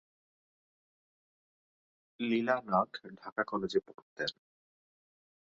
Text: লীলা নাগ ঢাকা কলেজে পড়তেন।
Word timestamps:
লীলা 2.19 2.55
নাগ 2.65 2.89
ঢাকা 3.21 3.43
কলেজে 3.43 3.79
পড়তেন। 3.79 4.31